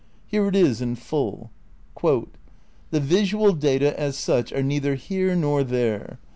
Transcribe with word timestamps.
Here 0.25 0.47
it 0.47 0.55
is 0.55 0.81
in 0.81 0.95
full: 0.95 1.51
"the 2.01 2.99
visual 2.99 3.53
data 3.53 3.99
as 3.99 4.17
such 4.17 4.51
are 4.51 4.63
neither 4.63 4.95
here 4.95 5.35
nor 5.35 5.63
there. 5.63 6.17